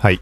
[0.00, 0.20] はい。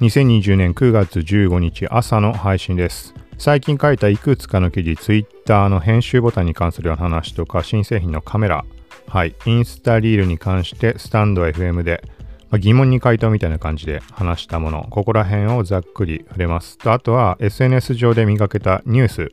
[0.00, 3.12] 2020年9月15日朝の配信です。
[3.36, 8.64] 最近書いたいくつかの記事、Twitter の編集ボタンに関する話とか、新製品のカメラ、
[9.08, 12.04] はい、インスタリールに関して、スタンド FM で、
[12.50, 16.78] まあ疑問に回答みたいな感じで話したもの、ここら辺をざっくり触れます。
[16.78, 19.32] と、あとは SNS 上で見かけたニュース、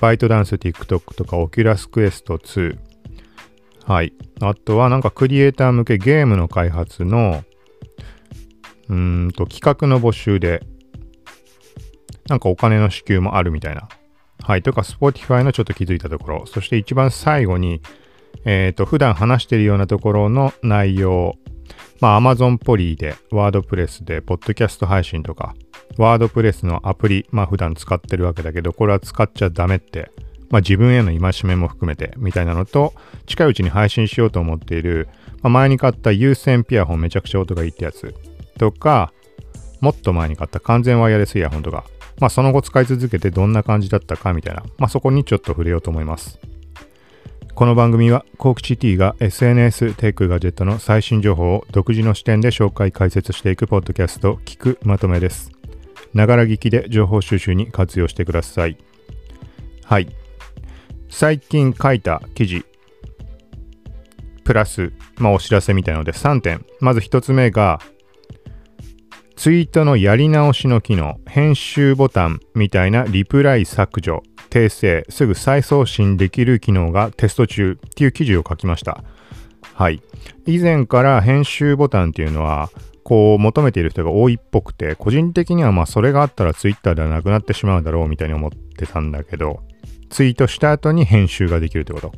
[0.00, 2.78] バイトダンス、TikTok とか、オキュラスクエスト2、
[3.86, 4.12] はい。
[4.40, 7.42] あとはなんかクリエイター向けゲームの開発の
[8.88, 10.62] うんと企画の募集で
[12.28, 13.88] なんかお金の支給もあるみたいな。
[14.42, 14.62] はい。
[14.62, 16.46] とか Spotify のちょっと気づいたところ。
[16.46, 17.80] そして一番最後に
[18.44, 21.34] えっ、と普段話してるようなところの内容。
[22.00, 25.54] まあ Amazon ポリーで WordPress でポッドキャスト配信とか
[25.98, 30.10] WordPress のアプリまあ普段使ってるわけだけどこれは使っちゃダメって
[30.50, 32.94] まあ、自分への戒めも含めてみたいなのと
[33.26, 35.08] 近いうちに配信しようと思っている、
[35.42, 38.14] まあ、前に買った有線ピアホンめちゃくちゃ音がいいってやつ
[38.58, 39.12] とか
[39.80, 41.84] もっと前に買った完全ワイヤレスイヤホンとか、
[42.18, 46.38] まあ、その後使い続けてどんな感じだったかみたいな、まあ、そこにちょっと触れようと思います。
[47.54, 55.50] この番組はコークチ T が SNS テックガジェットの最新情報を独自の視点で紹介解説していくポッドキャスト聞くまとめです。
[56.14, 58.78] ながら聞きで情報収集に活用してください。
[59.84, 60.08] はい。
[61.08, 62.64] 最近書いた記事
[64.44, 66.64] プラス、まあ、お知らせみたいなので3点。
[66.80, 67.80] まず1つ目が
[69.38, 79.04] ツイートのやり直しの機能編集ボタンみたいなリプライ削除訂正すぐ再送信できる機能がテスト中っていう記事を書きました
[79.74, 80.02] はい
[80.46, 82.68] 以前から編集ボタンっていうのは
[83.04, 89.62] こう求めている人が多いっぽくて個人的にはまあそれがあったらツイッターではなくなってしまうだろうみたいに思ってたんだけど
[90.10, 92.12] ツイートした後に編集ができるってこと。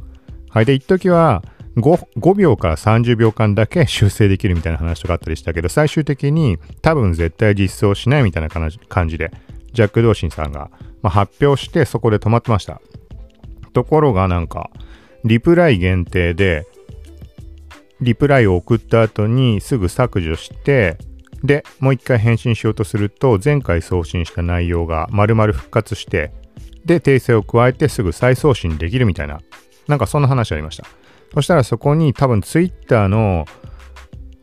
[0.48, 0.64] はい。
[0.64, 1.42] で、一時は
[1.76, 9.30] 5, 5秒から30秒間だけ修正できるみたいな話とかあったりしたけど、最終的に多分絶対実装しないみたいな感じで、
[9.72, 10.70] ジャック・ドーシンさんが、
[11.02, 12.80] まあ、発表してそこで止まってました。
[13.72, 14.70] ところがなんか、
[15.24, 16.66] リプライ限定で、
[18.00, 20.98] リプライを送った後にすぐ削除して、
[21.44, 26.32] で、もう一回返信しようとすると、前回送信した内容が丸々復活して、
[26.84, 29.40] で、訂正を加えてすぐ再送信できるみたいな、
[29.86, 30.86] なんかそんな話ありました。
[31.34, 33.44] そしたらそこに多分 Twitter の、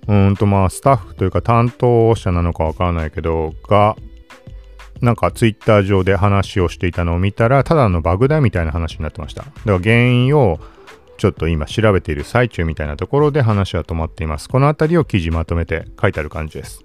[0.07, 3.95] うんとまあスタッフというか担当者なのかわからないけど、が、
[5.01, 9.43] なんか Twitter 上で話をしていたのを見たら、ただのバグだみたいな話になってました。
[9.43, 10.59] だから原因を
[11.17, 14.47] ちょっと今調べている最中みたいなところで話は止まっています。
[14.49, 16.83] このあたりを記事まとめて書いてある感じです。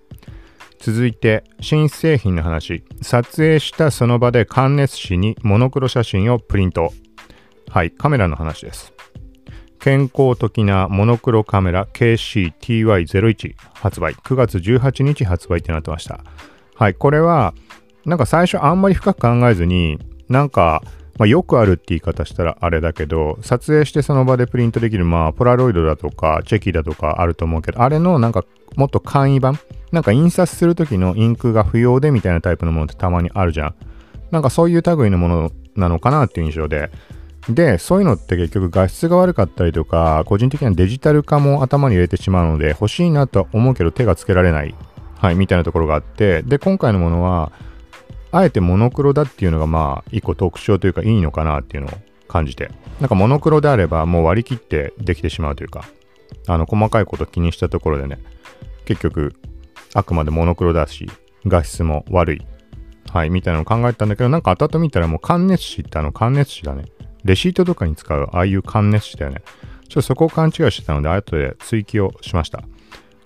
[0.83, 6.93] 続いて新製品の話撮影したその場で感熱紙にモノクロ写真をプリント
[7.69, 8.93] はいカメラの話です
[9.83, 14.13] 健康的なモノクロカメラ KCTY01 発売。
[14.15, 16.21] 9月18日発売ってなってました。
[16.77, 17.53] はいこれは
[18.07, 19.99] なんか最初あんまり深く考えずに
[20.29, 20.85] なんか
[21.19, 28.45] まあ、よくあるって言い方したらあれだけど撮影してその場でプリントできるまあポラロイドだとかチェキだとかあると思うけどあれのなんか
[28.77, 29.59] もっと簡易版
[29.91, 33.75] なんか印刷する時のインクが不要でみたいなタイプのものってたまにあるじゃん。
[34.31, 36.91] なんかそういう類のものなのかなっていう印象で。
[37.49, 44.75] でそういうのって結局画質が悪かったりとか個人的にはデジタル化も頭に入れてしまうので欲しいなとは思うけど手がつけられない
[45.17, 47.53] はいみたいなところがあってで今回のものは
[48.31, 51.91] あえてモノクロだっていうのがまあ一個特徴というかいいのかなっていうのを
[52.29, 52.71] 感じて。
[53.03, 55.85] なんかモノクロであればもう割り切ってできてしまうというか
[56.47, 58.21] あの細かいこと気にしたところでね
[58.85, 59.35] 結局
[59.93, 61.11] あくまでモノクロだし
[61.45, 62.47] 画質も悪い
[63.13, 66.93] はいみたいなのを考えたんだけどなんか後々見たらもう感熱紙ってあの感熱紙だね
[67.25, 69.43] レシートとかに使うああいう感熱紙だよね
[69.89, 72.63] ちょっとそこを勘違いしてたので後で追記をしました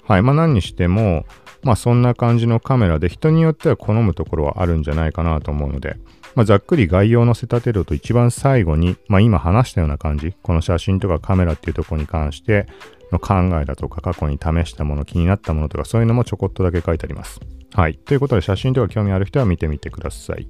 [0.04, 1.24] はいまあ何にしても
[1.62, 5.96] まあそんな感じのカメラで人によっては好むところはあるんじゃないかなと思うので、
[6.36, 12.66] まあ、ざっくり概要を載せた程度と一番最後に、まあ、今話したような感じ、この写真とかカメラっていうところに関して
[13.10, 17.40] の考えだとか過去に試したもの、気になったものとかそういうのもちょこっとだけ書いてあります。
[17.72, 17.96] はい。
[17.96, 20.46] ということで写真とか興味ある人は見てみてください。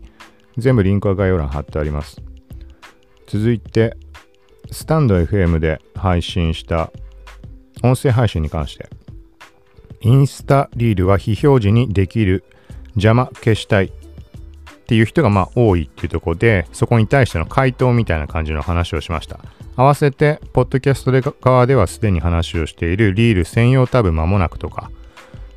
[0.58, 2.20] 全部リンクは概要欄貼ってあります。
[3.26, 3.96] 続いて、
[4.70, 6.92] スタンド FM で配信した
[7.82, 8.88] 音声配信に関して、
[10.00, 12.44] インスタリールは非表示にできる
[12.94, 13.90] 邪魔消したいっ
[14.86, 19.40] ていう人がまあ多いっていうとこでそこに対しての回答みたいな感じの話をしました。
[19.74, 24.90] 合わせてポッドキャストで側ではすでに話をしているリール専用タブ間もなくとか。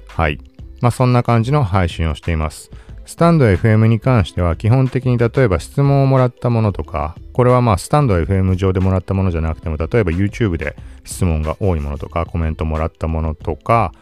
[0.07, 0.39] はい。
[0.81, 2.72] まあそんな感じの配信をしています。
[3.10, 10.76] スタンド FM に関しては基本的に例えば質問をもらったものとかこれはまあスタンド FM 上でもらったものじゃなくても例えば YouTube で
[11.06, 13.94] 質問が多いものとかコメントもらったものとか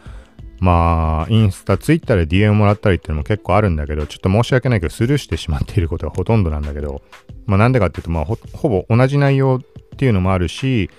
[0.60, 7.00] まあ、インスタ、ツイッターで DM もらったりっていうのも結構あるんだけど、ちょっと申し訳ないけど、スルーしてしまっていることがほとんどなんだけど、
[7.46, 10.90] まあなんでかっていうと、まあほほぼ同じ内容っていうのもあるし、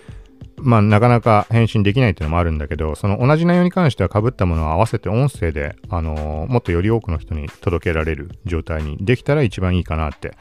[0.62, 10.36] まあなかなか返信できないっていうのもあるんだけど、その同じ内容に関しては被ったものを合わせて音声で、あのーもっとより多くの人に届けられる状態にできたら一番いいかなって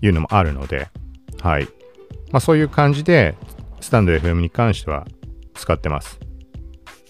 [0.00, 0.88] いうのもあるので、
[1.42, 1.64] はい。
[2.32, 3.34] まあそういう感じで、
[3.80, 5.06] スタンド FM に関しては
[5.54, 6.18] 使ってます。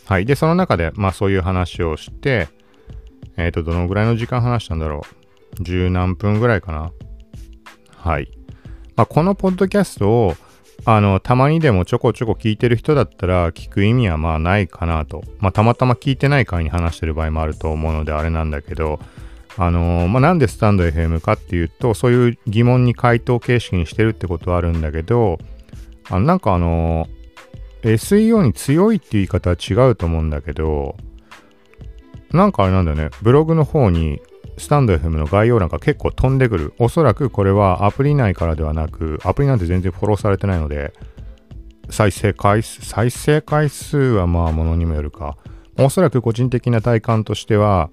[0.07, 0.25] はい。
[0.25, 2.49] で、その中で、まあそういう話をして、
[3.37, 5.03] えっ、と、どのぐらいの時間話したんだろ
[5.61, 5.63] う。
[5.63, 6.93] 十何分ぐらいかな。
[7.97, 8.31] はい。
[8.95, 10.35] まあこのポッドキャストを、
[10.85, 15.23] あの、たまにでもちょこちょこ聞いてる人だったら聞く意味はまあないかなと。
[15.39, 19.01] まあたまたま聞いてない回に話してる場合もあると思うのであれなんだけど、
[19.59, 25.39] あのーまあなんでスタンド FM かっていうと、そういう疑問に回答形式にしてるってことはあるんだけど、
[26.09, 27.09] あなんかあの
[27.83, 30.97] SEO に強いっていう言い方は違うと思うんだけど、
[32.33, 34.21] なんかあれなんだよね、ブログの方に
[34.59, 36.75] スタンド FM の概要欄が結構飛んでくる。
[36.79, 40.93] おそらくこれはアプリ内からではなく、アプリなんて全然フォローされてないので、
[41.91, 45.37] 再生回数、再生回数はまあものにもよるか。
[45.79, 47.91] おそらく個人的な体感としては、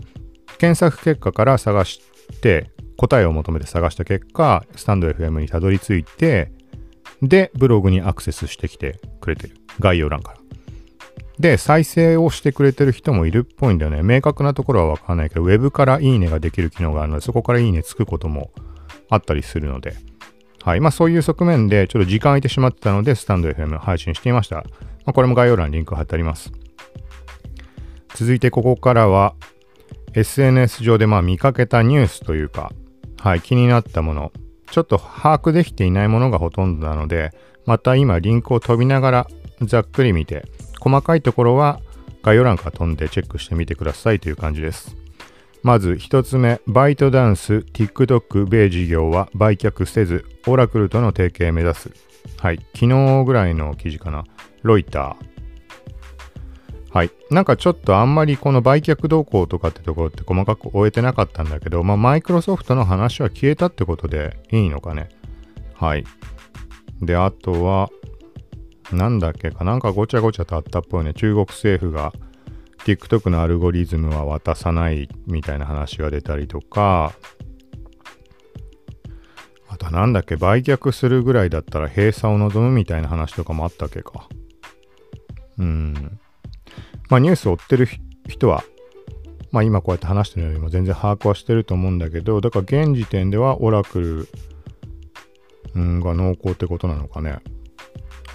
[0.58, 2.02] 検索結果から探し
[2.42, 6.52] て、答えを求めて探した結果、スタンド FM にたどり着いて、
[7.22, 9.56] で、ブログにアクセスしてきてくれてる。
[9.80, 10.43] 概要欄から。
[11.44, 14.02] で、再生をしてくれてる人もいるっぽいんだよね。
[14.02, 18.52] 明確なところはわからないけど、ウェブからいいねができる機能があるので、そこからいいねつくことも
[19.10, 19.94] あったりするので、
[20.64, 20.80] はい。
[20.80, 24.56] まあそういう側面で、ちょっと時間空いてしまってたので、スタンド FM 配信していました。
[24.56, 24.64] ま
[25.08, 26.54] あ、これも概要欄にリンク貼ってあります。
[28.16, 29.36] 続いてここからは、
[30.14, 32.72] SNS 上でまあ見かけたニュースというか、
[33.20, 34.32] はい、気になったもの、
[34.72, 37.34] ちょっと把握できていないものがほとんどなので、
[37.66, 39.28] また今リンクを飛びながら
[39.62, 40.46] ざっくり見て、
[40.84, 41.80] 細かいところは
[42.24, 44.98] 概要欄から飛んでチェックしてみてくださいという感じです。
[45.62, 51.92] まず一つ目、バイトダンス TikTok 米事業は売却せず、オラクルとの提携目指す。
[52.38, 54.26] はい、昨日ぐらいの記事かな。
[54.62, 56.94] ロイター。
[56.94, 57.12] はい。
[57.32, 65.08] なんかちょっとあんまりこの売却動向とかってところって細かく終えてなかったんだけど、まあマイクロソフトの話は消えたってことでいいのかね。
[65.74, 66.04] はい。
[67.02, 67.90] で、あとは、
[68.92, 71.14] なんだっけかなんかごちゃごちゃとあったっぽいね。
[71.14, 72.14] 中国政府が
[72.80, 77.14] TikTok のアルゴリズムは渡さないみたいな話が出たりとか、
[79.70, 84.28] あとはなんだっけ売却するぐらいだったら閉鎖を望むみたいな話とかもあったっけか。
[85.58, 86.20] うん。
[87.10, 87.88] まあニュースを追ってる
[88.28, 88.64] 人は、
[89.52, 94.28] まあ今こうやって話してるよりも全然把握はしてると思うんだけど、だから現時点ではオラクル
[95.76, 97.40] が濃厚ってことなのかね。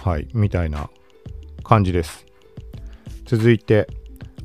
[0.03, 0.89] はい、みたいな
[1.63, 2.25] 感じです。
[3.25, 3.87] 続いて、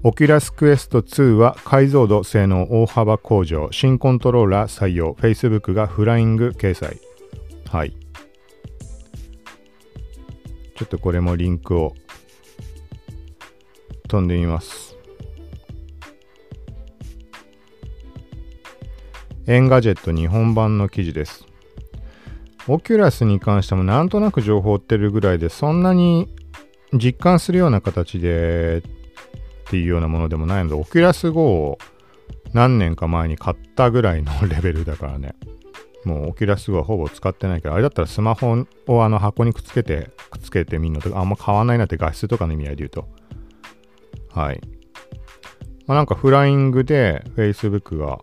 [0.02, 7.00] Oculus Quest 2は解像度性能大幅向上、新コントローラー採用、Facebook がフライング掲載。
[7.70, 7.96] はい。
[10.76, 11.94] ちょっとこれもリンクを
[14.08, 14.96] 飛んでみます。
[19.46, 21.46] エンガジェット日本版の記事です。
[22.66, 26.28] オキュラスに関してもなんとなく情報を追ってるぐらいで、そんなに
[26.92, 28.82] 実感するような形でっ
[29.66, 31.78] ていうようなものでもないので、オキュラス GO を
[32.52, 35.34] 何年か前に買ったぐらいのレベルだからね。
[36.04, 43.08] もうオキュラス GO はほぼ使ってないけど、あれだったらスマホをあの箱にくっつけて、くっつけてみるのとかあんま変わないなって画質とかの意味合いで言うと。
[44.30, 44.60] はい。
[45.86, 48.20] まあなんかフライングで Facebook が、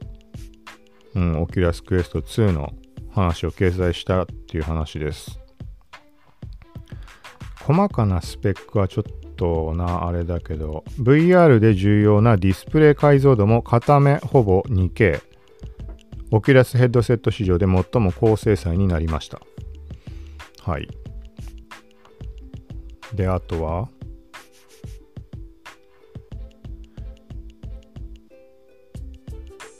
[1.13, 2.73] うん、オキュラスクエスト2の
[3.11, 5.39] 話を掲載したっていう話です。
[7.61, 9.03] 細かなスペックはちょっ
[9.35, 15.21] とな、あれだけど、VR で重要なディスプレイ解像度も片目ほぼ 2K。
[16.33, 19.41] オキュラスヘッドセット市場で最も高精細になりました。
[20.63, 20.87] はい。
[23.13, 23.89] で、あとは、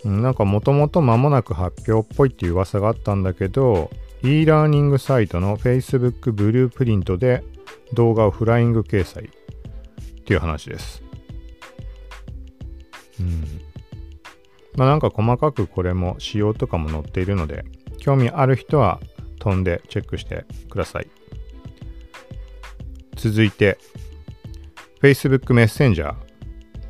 [0.03, 3.91] なんかもともと間もなく発表っぽいっていう噂があったんだけど、
[4.23, 7.43] e ラーニングサイトの Facebook ブループリントで
[7.93, 9.27] 動画をフライング掲載っ
[10.23, 11.03] ていう話です。
[13.19, 13.61] うん。
[14.75, 17.65] まあなんか細かくこれも仕様とかも載っているので、
[17.99, 18.99] 興味ある人は
[19.39, 21.07] 飛んでチェックしてください。
[23.15, 23.77] 続いて、
[25.01, 26.30] Facebook メッセンジャー。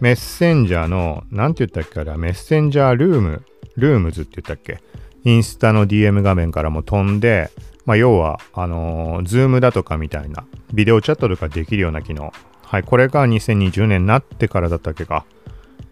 [0.02, 3.46] メッセンジャーの、なんて言ったっけあれはメッセンジャールーム、
[3.78, 4.82] ルームズって言ったっけ？
[5.24, 7.52] インスタの DM 画面からも飛んで、
[7.86, 10.44] まあ、要は、あのー、ズームだとかみたいな、
[10.74, 12.34] ビデオチャットとかできるような機能。
[12.64, 15.24] はい、これが2020年になってからだったっけか。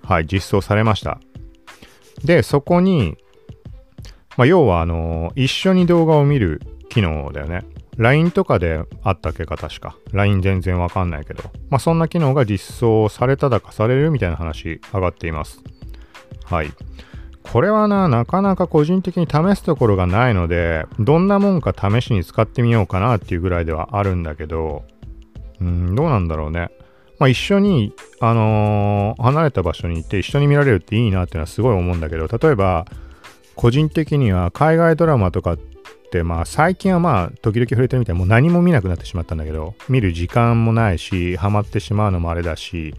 [0.02, 1.20] はい、実装されました。
[2.24, 3.16] で、そこに、
[4.38, 7.64] まあ、要は、あのー、一緒に動画を見る機能だよね。
[8.00, 9.98] LINE とかであったっけか、確か。
[10.14, 11.44] LINE 全然わかんないけど。
[11.70, 15.62] まあ、そんな機能が実装されただかされるみたいな話上がっています。
[16.46, 16.72] はい。
[17.44, 24.86] これはな、なかなか個人的に試すところがないので、どんなもんか試しに使ってみようかなっていうぐらいではあるんだけど、
[25.60, 26.70] うん、どうなんだろうね。
[27.20, 32.86] まあ、一緒に、あのー、離れた場所に行って一緒に見られるっていいなっていうのはすごい思うんだけど、例えば、
[33.56, 35.69] 個人的には海外ドラマとかって、
[36.24, 42.96] まあ最近はまあ時々触れてるみたいにもう何も見なくなってしまったんだけど、見る時間もないし、ハマってしまうのもあれだし、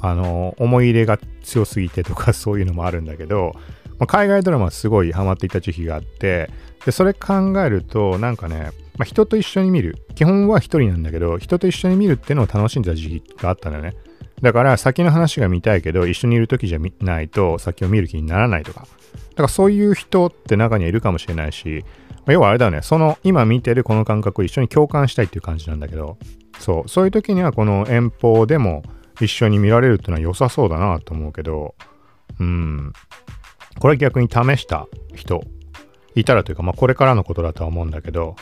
[0.00, 3.52] あの、思い入れが強すぎてとかそういうのもあるんだけど、
[3.98, 6.50] まあ、海外ドラマすごいハマっていた時期があって、
[6.84, 9.96] で、それ考えると、なんかね、まあ、人と一緒に見る。
[10.14, 13.94] 基本は一人なんだけど、人と一緒に見るっていうのを楽しんでた時期があったんだよね。
[14.40, 18.80] だから先の話が見たいけど、一緒にいる時じゃないと先を見る気にならないとか。
[18.80, 18.86] だ
[19.36, 21.84] からそういう人って中にはいるかもしれないし、
[22.32, 26.18] 要はあれだよね、その今見てるこの感覚を一緒に共感したいっていう感じなんだけど、
[26.58, 28.82] そう、そういう時にはこの遠方でも
[29.20, 31.74] 一緒に見られるっていうのは良さそうだなと思うけど、
[32.38, 32.92] うん。
[33.78, 35.42] これ逆に試した人
[36.14, 38.36] いたらというか、まあこれからのことだとは思うんだけど、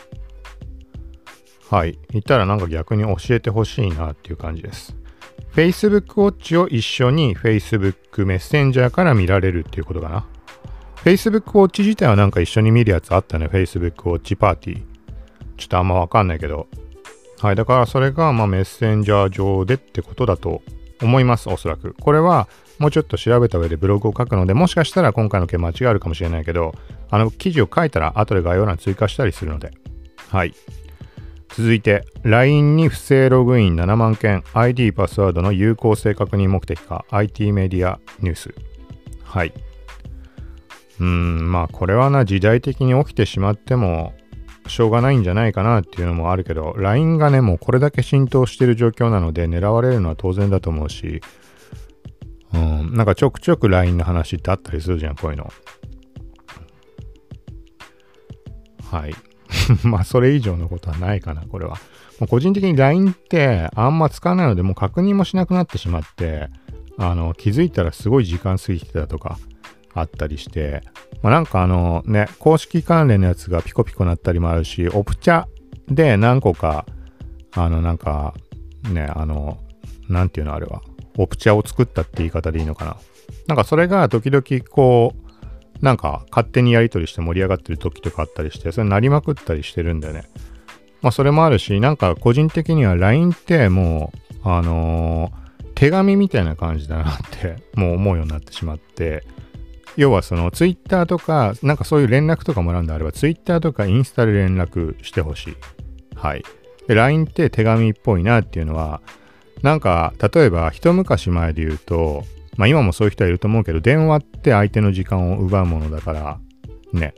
[1.71, 1.99] はい。
[2.13, 4.97] いたらなんか逆に教えてほしいなっていう感じです。
[5.55, 10.27] Facebook Watch を一緒に Facebook メッセンジャーから見られるっていうことかな。
[11.07, 13.47] Facebook Watch 自体はなんか一緒に見るやつあったね。
[13.47, 14.83] Facebook Watch パーティー。
[15.57, 16.67] ちょっとあんまわかんないけど。
[17.41, 17.55] はい。
[17.55, 20.63] だからそれがまあメッセンジャー上でってことだと
[21.01, 21.49] 思います。
[21.49, 21.95] おそらく。
[21.95, 22.49] これは
[22.81, 26.75] もうちょっと調べた上でブログを書くので、もしかしたら今回の件間違いあるかもしれないけど、
[27.09, 29.71] あの記事を書いたら後で概要欄追加したりするので。
[30.31, 30.55] はい。
[31.51, 38.53] 続いて LINE に不正ログイン7万件 ID パスワードの有効性確認目的か IT メディアニュース
[39.23, 39.53] はい
[41.01, 44.15] うんまあこれはな時代的に起きてしまっても
[44.67, 51.21] しょうがないんじゃないかなっていうのもあるけど LINE がねもうこれだけ浸透してる状況なので狙われるのは当然だと思うし
[52.55, 55.53] うんなんかちょくちょく LINE の話ってあったりするじゃんこういうの
[58.91, 59.15] はい
[59.85, 61.77] まあ、それ以上のことはないかな、これは。
[62.19, 66.49] もう個人的に LINE ってあんま使わないので、もう確認もしなくなってしまって、
[66.99, 69.39] あの、気づいたらすごい時間過ぎてたとか
[70.01, 70.83] あったりして、
[71.23, 75.47] まあ、なんかあのね、公式関連のやつがピコピコなったりもあるし、オプチャ
[75.89, 76.87] で何個か、
[77.53, 78.35] あの、なんか、
[78.91, 79.59] ね、あの、
[80.09, 80.83] なんていうのあれは、
[81.17, 82.97] オプチャを作ったって言い方でいいのかな。
[83.47, 90.25] なんかそれが時々こう、なんか勝手にやり取りして盛り上がってる時とかあったりして、それなりまくったりしてるんだよね。
[91.03, 94.13] まあそれもあるし、なんか個人的には LINE っても
[94.45, 99.25] う、あのー、手紙みたいな感じだなってもう思うようになってしまって、
[99.97, 105.57] 要はその Twitter とか、なんかそういう連絡とかもらうんであれば、Twitter とかインスタで連絡してほしい。
[106.15, 106.45] はい。
[106.87, 109.01] で、LINE って手紙っぽいなっていうのは、
[109.63, 112.25] なんか、例えば一昔前で言うと、
[112.57, 116.39] まあ今もそういう人はいると思うけど、電話って相手の時間を奪うものだから、
[116.93, 117.15] ね、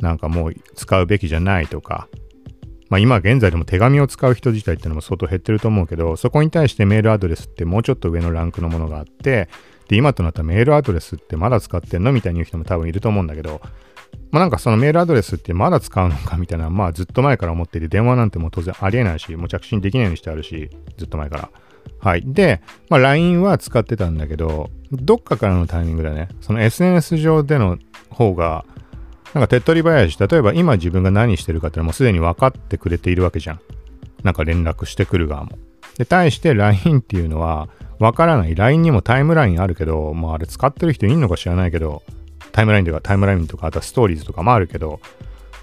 [0.00, 2.08] なんかもう使うべきじゃないとか、
[2.88, 9.48] まあ今現在でも手紙を使う人自体っていうのも相当減ってると思うけど、そこに対してメールアドレスってもうちょっと上のランクのものがあって、
[9.90, 13.60] で、今となったメールアドレスってまだ使ってんのみたいに言う人も多分いると思うんだけど、
[14.30, 21.50] まあなんかそのメールアドレスってまだ使うのかみたいな、まあずっと前から思っていて、電話なんてもう当然ありえないし、もう着信できないようにしてあるし、ずっと前から。
[21.98, 22.22] はい。
[22.24, 27.76] で、まあ、LINE は使ってたんだけど、どっかからのタイミングでね、その SNS 上での
[28.10, 28.64] 方が、
[29.34, 33.60] なんか手っ取り早いし、例えば今自分が何してるかってのはもうすでに分かってくれているわけじゃん。
[34.22, 35.58] なんか連絡してくる側も。
[35.98, 37.68] で、対して LINE っていうのは、
[38.00, 38.54] 分からない。
[38.54, 42.02] LINE にもタイムラインあるけど、まああれ使ってる人いんのか知らないけど、
[42.50, 45.00] タイムラインとかタイムラインとか、あとはストーリーズとかもあるけど、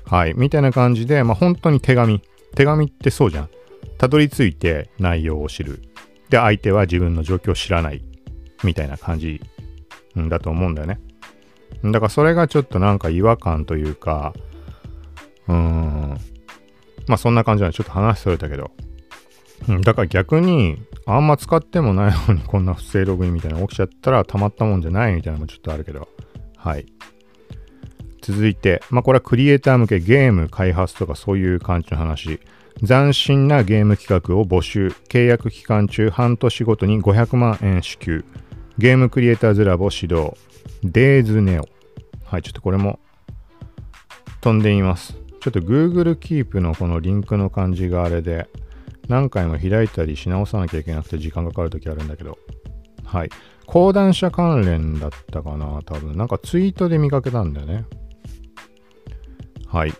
[0.06, 0.34] はい。
[0.36, 2.22] みたいな感じで、まあ本当に手紙。
[2.56, 3.50] 手紙ってそうじゃん。
[3.98, 5.82] たどり着いて内容を知る。
[6.29, 8.03] で、相手は自分の状況を知らない
[8.63, 9.41] みたいな感じ
[10.15, 11.00] だと思うんだよね。
[11.84, 14.34] だからそれがちょっとなんか違和感というか、
[15.48, 16.17] うーん、
[17.08, 18.72] まあそんな感じなんでちょっと話それたけど、
[19.81, 26.07] だから逆にあんま使ってもないのにこんな不正ログインみたいなの起きちゃったらたまったもんじゃないみたいなのもちょっとあるけど、
[26.55, 26.85] はい。
[28.21, 32.39] 続いて、まあこれはクリエイター向けゲーム開発とかそういう感じの話。
[32.85, 34.89] 斬新なゲーム企画を募集。
[35.09, 38.23] 契約期間中半年ごとに500万円支給。
[38.77, 40.33] ゲームクリエイターズラボ指導。
[40.83, 41.67] デーズネオ。
[42.25, 42.99] はい、ちょっとこれも
[44.41, 45.13] 飛んでみます。
[45.41, 48.47] ちょっと Google Keep のこのリンクの感じがあれで、
[49.07, 52.37] 何回も開いたりし直さなきゃいけなくて時間かかるときあるんだけど。
[53.05, 53.29] はい。
[53.65, 56.17] 講談社関連だったかな多分。
[56.17, 57.85] なんかツイートで見かけたんだよね。
[59.67, 59.93] はい。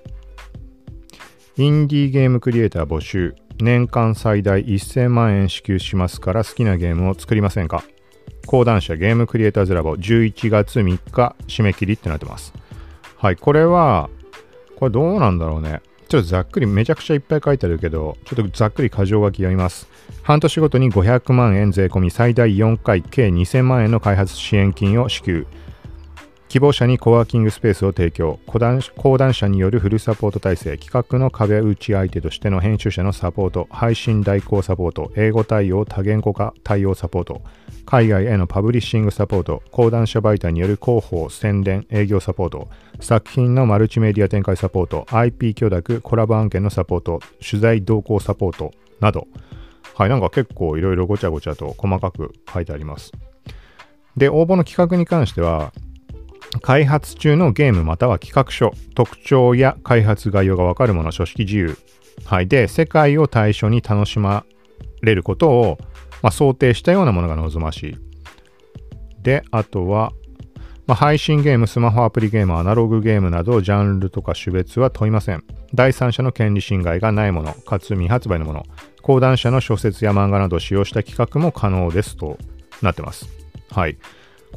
[1.58, 3.36] インディーゲームクリエイター募集。
[3.60, 7.84] 年間最大1000万円支給しますから好きなゲームを作りませんか？
[8.46, 12.54] 講談社ゲームクリエイターズラボ11月3日締め切りってなってます。
[13.16, 14.10] はい、これは、
[14.76, 15.82] これどうなんだろうね。
[16.08, 19.88] ちょっとざっくりめちゃくちゃいっぱい書いてあるけど、ちょっとざっくり箇条書き読みます。
[20.24, 25.48] 半年ごとに500万円税込み最大4回計2000万円の開発支援金を支給。
[26.50, 28.40] 希望者にコワーキングスペースを提供。
[28.46, 30.78] 講談社によるフルサポート体制。
[30.78, 33.68] 企画の壁打ち相手としての編集者のサポート。
[33.70, 35.12] 配信代行サポート。
[35.18, 37.42] 英語対応多言語化対応サポート。
[37.86, 39.62] 海外へのパブリッシングサポート。
[39.72, 42.70] 講談社媒体による広報宣伝営業サポート。
[43.02, 45.06] 作品のマルチメディア展開サポート。
[45.12, 47.20] IP 許諾コラボ案件のサポート。
[47.46, 48.72] 取材同行サポート。
[49.02, 49.28] など。
[49.96, 53.12] はいなんか結構いろいろごちゃごちゃと細かく書いてあります。
[54.16, 55.74] で応募の企画に関しては
[56.62, 61.78] 開発中のゲームまたは企画書、特徴や開発概要がわかるもの、書式自由。
[62.26, 62.48] はい。
[62.48, 64.46] で、世界を対象に楽しま
[65.02, 65.78] れることを、
[66.22, 67.98] まあ、想定したようなものが望ましい。
[69.22, 70.14] で、あとは、
[70.88, 75.44] まあ、配信ゲーム、スマホアプリゲーム、アナログゲームなど、ジャンルとか種別は問いません。
[75.74, 78.64] 第三者の権利侵害がないもの、かつ未発売のもの、
[79.02, 82.38] 講談社の小説や漫画など使用した企画も可能ですと
[82.82, 83.28] なってます。
[83.70, 83.98] はい。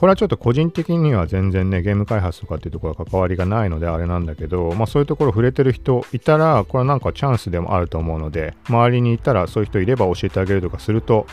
[0.01, 11.27] これはちょっと個人的には全然ね、ゲーム開発とかっていうところは関わりがないのであれなんだけど、まあそういうところ触れてる人いたら、これはなんかチャンスでもあると思うので、周りにいたらそういう人いれば教えてあげるとかすると、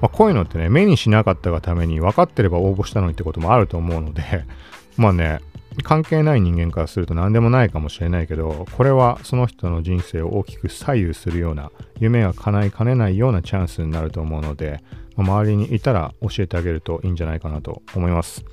[0.00, 4.24] まあ、こういうのってね、目にしなかったがために分かってれば応募したのにってこともあると思うので、
[4.98, 5.38] まあね、
[5.82, 14.82] 関係ない人間からすると何でもないかもしれないけど、これはその人の人生を大きく左右するような、夢が叶いかねないようなチャンスになると思うので、
[15.16, 18.44] 周りにいたら教えてあげるといいんじゃないかなと思います。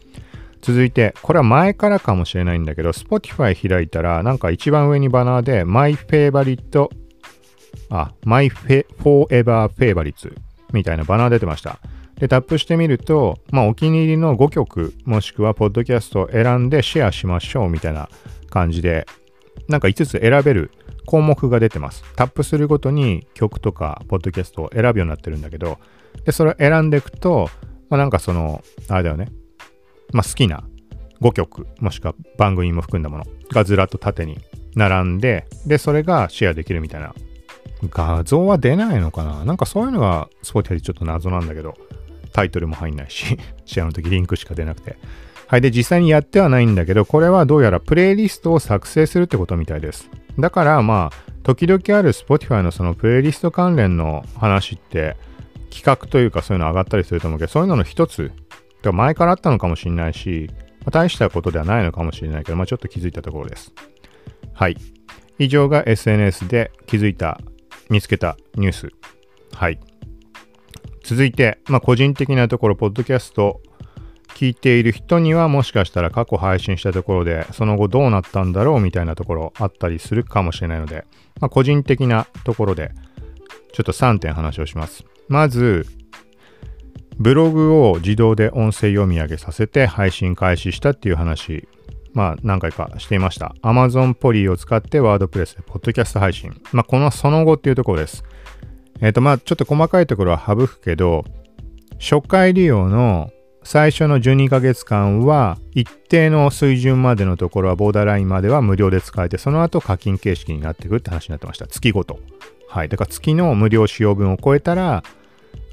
[0.61, 6.89] 続いて、これは前からかもしれないんだけど、Spotify 開いたら、なんか一番上にバナーで、My Favorite、
[7.89, 10.33] あ、My Forever Favorites
[10.73, 11.79] みたいなバナー出てました。
[12.19, 18.09] で、タップしてみると、まあ、お気に入りの5曲、もしくは、ポッドキャストを選んでシェアしましょうみたいな
[18.49, 19.05] 感じで、
[19.67, 20.71] なんか5つ選べる
[21.05, 22.03] 項目が出てます。
[22.15, 25.77] タップするごとに曲とか、ポッドキャストを選ぶようになってるんだけど、
[26.23, 27.49] で、それを選んでいくと、
[27.89, 29.27] まあ、なんかその、あれだよね。
[30.13, 30.63] まあ、好きな
[31.21, 34.37] 5曲、もしくは番組も含んだものがずらっと縦に
[34.75, 37.13] 並んで、で、それがシェアできるみたいな。
[37.89, 39.43] 画像は出ないのかな？
[39.43, 41.75] なんかそういうのが Spotify ちょっと謎なんだけど、
[42.35, 44.97] タイトルも入んないし、シェアの時リンクしか出なくて。
[45.47, 45.61] はい。
[45.61, 50.09] で、実際にやってはないんだけど、これはどうやらプレイリストを作成するってことみたいです。
[50.37, 55.15] だから、まあ、時々ある Spotify のそのプレイリスト関連の話って、
[55.69, 58.33] 企画というかそういうの上がったりすると思うけど、そういうのの一つ、
[58.83, 60.49] 前からあったのかもしれないし、
[60.81, 63.71] まあ、大したことではないのかもしれないけど、まあ、ちょっと気づいたところです。
[64.53, 64.75] はい。
[65.39, 67.39] 以上が SNS で気づいた、
[67.89, 68.89] 見つけたニュース。
[69.53, 69.79] はい。
[71.05, 73.61] 続いて、まあ、個人的なところ、ポッドキャスト
[74.29, 81.05] 聞いている人にはもしかしたら過去配信したところで、その後どうなったんだろうみたいなところあったりするかもしれないので、
[81.39, 82.91] まあ、個人的なところで、
[83.71, 85.05] ちょっと3点話をします。
[85.27, 85.85] まず、
[87.19, 91.67] ブログを自動で音声読み上げさせて配信開始したっていう話、
[92.13, 93.53] まあ何回かしていました。
[93.61, 96.59] Amazon ポリを使って WordPress でポッドキャスト配信。
[96.71, 98.23] まあこのその後っていうところです。
[99.01, 101.25] えっ、ー、とまあちょっと細かいところは省くけど、
[101.99, 103.31] 初回利用の
[103.63, 111.65] 最初の12ヶ月間は一定の水準までのところはボーダーラインまでは無料で使えて、その後課金形式になっていくって話になってました。
[111.67, 112.19] 月ごと。
[112.69, 112.89] はい。
[112.89, 115.03] だから月の無料使用分を超えたら、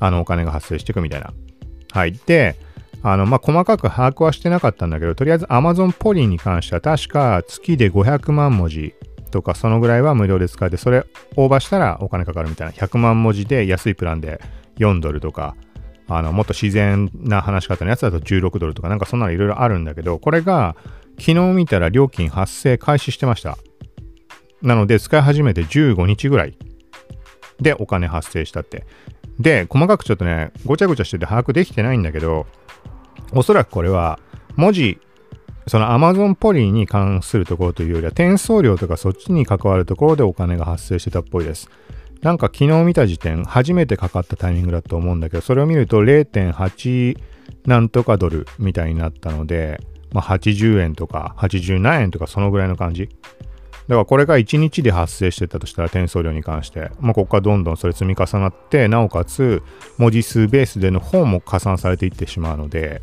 [0.00, 1.34] あの、お金が発生していくみたいな。
[1.92, 2.12] はい。
[2.26, 2.56] で、
[3.02, 8.94] あの、まあ、細かく把握はしてなかったんだけど、とりあえず Amazon ポリに関しては確か月で500万文字
[9.32, 11.04] とかそのぐらいは無料で使えて、それ
[11.36, 12.72] オーバーしたらお金かかるみたいな。
[12.72, 14.40] 100万文字で安いプランで
[14.78, 15.56] 4ドルとか、
[16.06, 20.76] あの、もっと自然な話し方のやつだと16ドルとかなんかそんなのいろいろあるんだけど、これが
[21.18, 23.58] 昨日見たら料金発生開始してました。
[24.60, 26.56] なので使い始めて15日ぐらい
[27.60, 28.86] でお金発生したって。
[29.38, 32.46] で、細かくちょっとね、ごちゃごちゃしてて把握できてないんだけど、
[33.32, 34.20] おそらくこれは
[34.56, 34.98] 文字、
[35.68, 41.68] その Amazon ポリーに関するところというよりは転送料とかそっちに関わるところでお金が発生してたっぽいです。
[42.22, 47.18] なんか昨日見た時点、初めてかかったタイミングだと思うんだけど、それを見ると0.8
[47.66, 49.80] なんとかドルみたいになったので、
[50.12, 53.08] まあ、80円とか80何円とかそのぐらいの感じ。
[53.88, 59.62] だからこれが1日で発生してたとしたら転送量に関して、まあ、ここからどんどんそれ積み重なって、なおかつ
[59.98, 63.02] 文字数ベースでの方も加算されていってしまうので、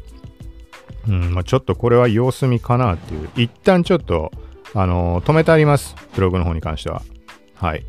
[1.09, 4.31] うんまあ、ちょっとこれは様子見かなっていう、一旦ちょっと、
[4.75, 5.95] あのー、止めてあります。
[6.13, 7.01] ブログの方に関しては。
[7.55, 7.83] はい。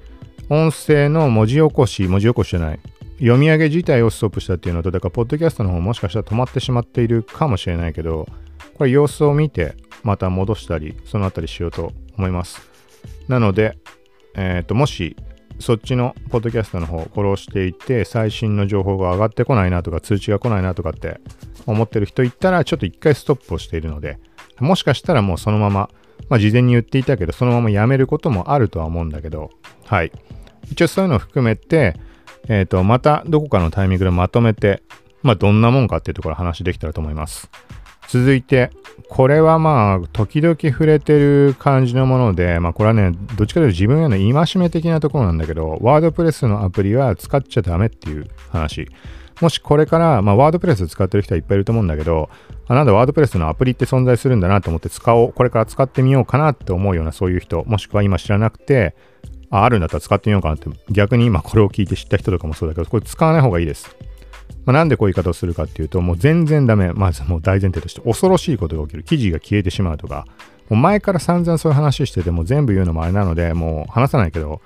[0.49, 2.81] 音声の文字起こし、文字起こしじゃない。
[3.19, 8.27] 読み上げ自体をストップしたっていうのと、だから、ポッドキャストの方もしかしたら止まってしまっているかもしれないけど、
[8.79, 12.63] これ様子を見て、また戻したり、そのあたりしようと思います。
[13.29, 13.77] なので、
[14.35, 15.17] えっ、ー、と、もし、
[15.61, 21.21] そっちのポッドキャストの方をフォローしていて、最新の情報が上がってこないなとか、通知が来ないなとかって
[21.67, 24.19] 思ってる人いたら、ちょっと一回ストップをしているので、
[24.59, 25.91] もしかしたらもうそのまま、
[26.29, 29.51] まあ事前に言っていたけど、そのままやめることもあるとは思うんだけど、
[29.87, 30.13] はい。
[30.71, 31.97] 一応そういうのを含めて、
[32.49, 34.83] えっ、ー、と、またどこかのタイミングでまとめて、
[35.23, 37.51] まあどんなもんかっていうところ話できたらと思います。
[38.11, 38.71] 続いて、
[39.09, 48.89] これはまあ、時々触れてる感じのもので、まあこれはね、どっちかというと自分への戒め的なところなんだけど、ワードプレスのアプリは使っちゃダメっていう話。
[49.41, 52.31] もしこれから、まあワードプレス使ってる人はいっぱいいると思うんだけど、
[52.67, 58.97] あなんだワードプレスのアプリって存在するんだなと思って使おう、これから使ってみようかなって思うようなそういう人、もしくは今知らなくて、
[59.51, 63.97] ああるんだったら使ってみようかなって、逆に今これを聞いて知った人とかもそうだけど、これ使わない方がいいです。
[64.71, 66.93] まあ、なんでこういう言い方をするかっていうと、もう全然ダメ。
[66.93, 69.03] まずもう大前提として恐ろしいことが起きる。
[69.03, 70.27] 記事が消えてしまうとか、
[70.69, 74.61] もう前から散々そういう話してても全部言うのもあれなので、もう話さないけど、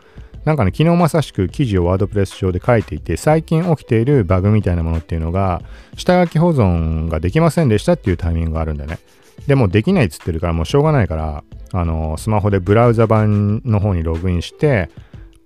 [0.44, 5.62] なんかね、昨日まさしく記事をワードプレス上で書いていて、最近起きているバグみたいなものっていうのが、
[5.96, 8.98] 下書き保存ができませんでしたっていうタイミングがあるんだよね。
[9.46, 14.90] でもできないっつってるからもうしょうがないから、あの、スマホでブラウザ版の方にログインして、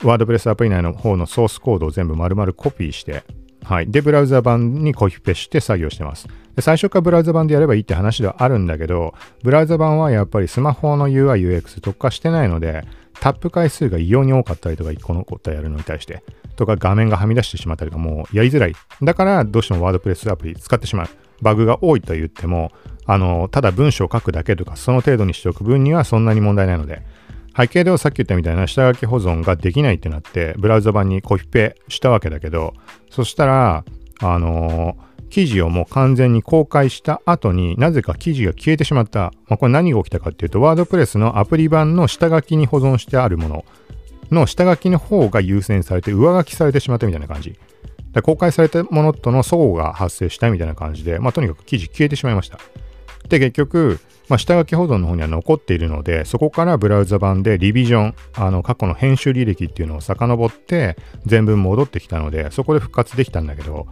[0.03, 3.23] ワードプレスアプリ内の方のソースコードを全部丸々コピーして、
[3.69, 3.91] はい。
[3.91, 6.27] で、ブラウザ版にコピペして作業してます。
[6.57, 12.87] で最初からブラウザ版でやればいいって話ではあるんだけど、ブラウザ版はやっぱりスマホの UI、UX 特化してないので、
[13.21, 16.25] タップ回数が異様に多かったりとか、1個のことやるのに対して、
[16.57, 18.73] とか画面がはみ出してしまったりとか、もうやりづらい。
[19.03, 21.09] だから、どうしてもワードプレスアプリ使ってしまう。
[21.43, 22.73] バグが多いと言っても、
[23.05, 27.03] あの、ただ文章を書くだけとか、その程度にしておく分にはそんなに問題ないので、
[27.59, 32.73] 背景ではさっき言ったみたいな下書き保存ができないってなって、ブラウザ版にコピペしたわけだけど、
[33.11, 33.85] そしたら、
[34.21, 39.33] あのー、記事をもう完全に公開した後になぜか記事が消えてしまった。
[39.49, 43.65] まあ、これ何が起きたかっていうと、ワードプレスのアプリ版の下書きに保存してあるもの
[44.31, 47.59] の下書きの方が優先されて上書きされてしまったみたいな感じ。
[48.23, 52.61] 公開されたものとの相互が発生したみたいな感じで、まあ、とにかく記事消えてしまいました。
[53.29, 63.87] で、結局、まあ、下書き保存の方には残っているので、そこからブラウザ版でリビジョン、あの過去の編集履歴っていうのを遡って全文戻ってきたので、そこで復活できたんだけど、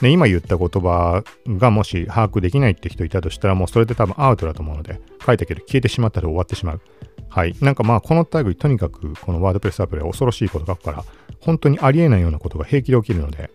[0.00, 6.80] で今言った言葉がもし把握できないって人いたとしたら、もうそれで多分アウトだと思うので、書いたけど消えてしまったら終わってしまう。
[7.28, 7.54] はい。
[7.60, 11.04] なんかまあ、この類、とにかくこのワードプレスアプリは恐ろしいこと書くから、
[11.40, 13.50] 本当にありえないようなことが平気で起きるので、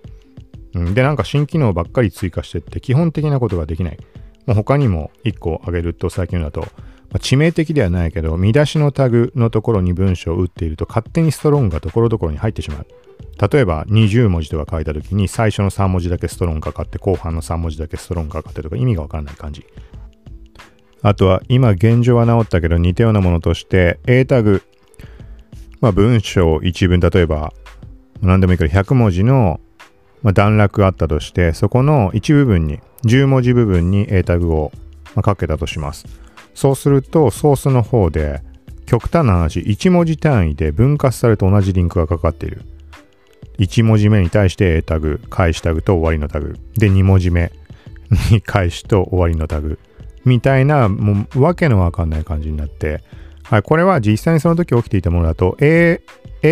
[0.76, 3.98] うん、で、なんか新機能ばっかり追加してって基本的なことができない。
[4.46, 6.68] もう他にも1個挙げると最近だと、ま
[7.14, 12.88] あ、致命的ではないけど、見出しのタグのところに文章を打っていると勝手にストロングがところどころに入ってしまう。
[13.52, 19.66] 例えば20文字とか書いた時に最初の3文字だけストロングかかって後半の3文字だけストロングかかってとか意味がわからない感じ。
[21.02, 24.64] あとは今現状は治ったけど似たようなものとして A タグ。
[25.82, 27.54] まあ文章一文例えば
[28.22, 29.60] 何でもいいから100文字の
[30.24, 34.72] まあ、段落があったとして、そこの一部分に、10文字部分に A タグを、
[35.22, 36.06] かけたとします。
[36.54, 38.42] そうすると、ソースの方で、
[38.86, 42.62] 極端な話、1文字単位で分割されて同じリンクがかかっている。
[43.60, 46.58] 1文字目に対して A タグ、返しタグと終わりのタグ。
[46.78, 47.52] で、2文字目
[48.32, 49.80] に返しと終わりのタグ。
[50.26, 53.02] みたいな、もう、わけのわかんない感じになって、
[53.44, 56.02] はい、これは実際にその時起きていたものだと、英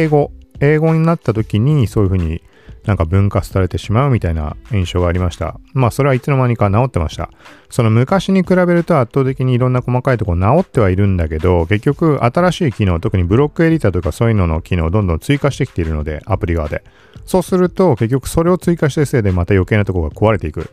[0.09, 2.41] 語、英語になった時にそういうふうに
[2.85, 5.59] なんか分割されてしまうみたいな印象がありました。
[5.73, 7.29] まあそれはいつの間にか治ってました。
[7.69, 16.83] その昔に比べると圧倒的にいろんな細かいところ治ってはいるんだけど、結局新しい機能、特にブロックエディターとかそういうのの機能をどんどん追加してきているので、アプリ側で。
[17.25, 20.69] そうすると結局それを追加したせいでまた余計なところが壊れていく。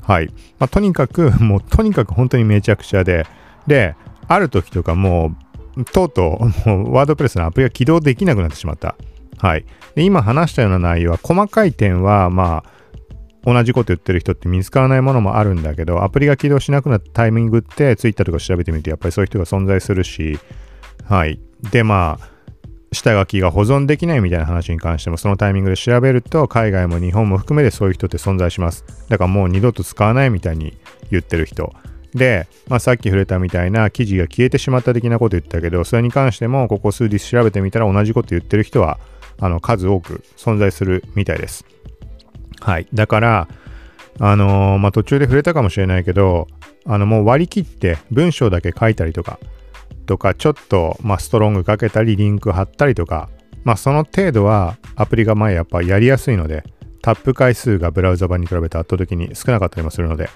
[0.00, 0.28] はい。
[0.58, 3.26] まあ、とにかく、 もうとにかく本当にめちゃくちゃで、
[3.66, 3.94] で、
[4.28, 5.34] ある時とかも
[5.76, 8.96] う、とうとう、もうワードプレスのアプリが起動できなくなってしまった。
[9.42, 9.64] はい。
[9.96, 12.72] で、今話したような内容は、細かい点は、まあ、
[13.44, 20.38] 同じこと言ってる人って見つからないものもあるんだけど、アプリが起動しなくなったタイミングって、Twitter とか調べてみると、やっぱりそういう人が存在するし、
[21.04, 21.40] はい。
[21.72, 22.28] で、まあ、
[22.92, 28.84] 下書きが保存できないみたいな話に関しても、そのタイミングで調べると、海外も日本も含めてそういう人って存在します。
[29.08, 30.78] だからもう二度と使わないみたいに
[31.10, 31.72] 言ってる人。
[32.14, 39.00] で、まあ、さっき触れたみたいな記事が消えてしまった的なこと言ったけど、それに関してもここ数日調べてみたら同じこと言ってる人は
[39.42, 41.66] あの数多く存在するみたいです。
[42.60, 42.86] はい。
[42.94, 43.48] だから、
[44.20, 46.46] あのー、まあ、途中で触れたかもしれないけど、
[46.86, 49.40] あのもう割り切って文章だけ書いたりとか、
[50.06, 53.28] とか、ちょっと、まあ、ストロングかけたり、リンク貼ったりとか、
[53.64, 56.62] まあ、その程度はアプリが前やっぱやりやすいので、
[57.00, 60.30] タップ回数がブラウザ版に比べて圧倒的に少なかったりもするので、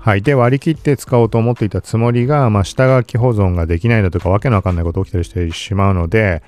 [0.00, 0.22] はい。
[0.22, 6.42] で、割り切って使おうと思っていたつもりが、まあ、下書き保存ができないだとか、わけのわかんないこと起きたりしてしまうので、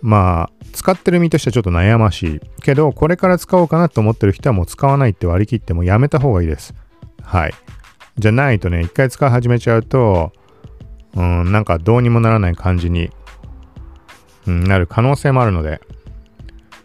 [0.00, 2.40] まあ、使ってる身としてはちょっと悩ましい。
[2.62, 6.74] けど、これから使おうかなと思ってる人はもう使わないって割り切ってもやめた方がいいです。
[7.22, 7.54] はい。
[8.18, 10.32] じゃないとね、一回使い始めちゃうと、
[11.14, 13.10] うん、なんかどうにもならない感じに、
[14.46, 15.80] うん、なる可能性もあるので、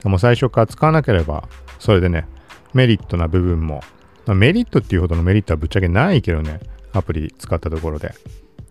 [0.04, 1.48] もう最初から使わなければ、
[1.80, 2.28] それでね、
[2.74, 3.82] メリットな部分も、
[4.28, 6.60] メリットっていうほどのメリットはぶっちゃけないけどね、
[6.94, 8.14] アプリ使ったところで。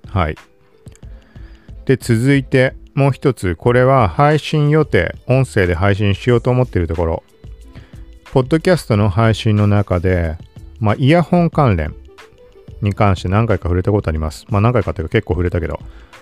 [0.08, 0.36] はい。
[1.84, 7.22] で、続いて、もう一つ、これは配信予定、音声で配信しようと思っているところ。
[8.32, 10.36] ポッドキャストの配信の中で、
[10.78, 11.94] まあ、イヤホン関連
[12.80, 14.46] に関して何回か触れたことあります。
[14.48, 15.80] まあ、何回かっていうか結構触れたけど。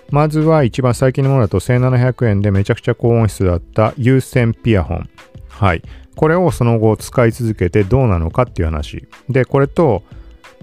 [0.09, 5.09] まずは一番最近のものだと1700円でめちゃくちゃ高音質だった有線ピアホン。
[5.47, 5.81] はい。
[6.15, 9.07] これをその後使い続けてどうなのかっていう話。
[9.29, 10.03] で、これと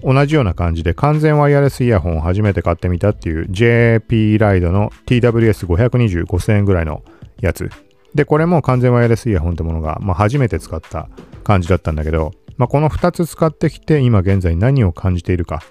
[0.03, 7.03] 同じような感じで完全ワイヤレスイヤホンを初めて買ってみたっていう JP ライドの TWS520 5000円ぐらいの
[7.41, 7.69] やつ。
[8.15, 11.09] で、これも完全ワイヤレスイヤホンってものが、まあ、初めて使った
[11.43, 15.61] 感じだったんだけど、まあ、この2つ使ってきて今現在何を感じているか。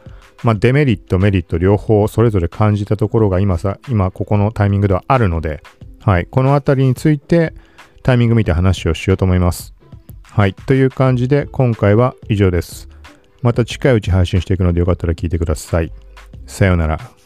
[0.44, 5.62] まあ、デメリット、メリット両方それぞれ感じたところが今さ、今ここのタイミングではあるので、
[6.00, 7.54] はい、このあたりについて
[8.02, 9.74] タイミング見て話をしようと思います。
[10.22, 10.54] はい。
[10.54, 12.88] という感じで今回は以上です。
[13.42, 15.92] また近いうち配信していくのでよかったら聞いてください。
[16.46, 17.17] さようなら。